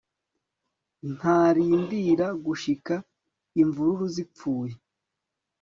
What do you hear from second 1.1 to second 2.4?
ntarindira